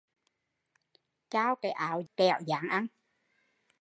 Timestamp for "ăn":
2.69-2.87